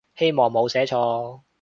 [0.15, 1.41] 希望冇寫錯